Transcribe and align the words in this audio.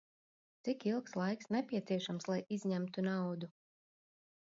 Cik 0.67 0.85
ilgs 0.91 1.17
laiks 1.19 1.51
nepieciešams, 1.55 2.25
lai 2.31 2.39
izņemtu 2.57 3.05
naudu? 3.09 3.51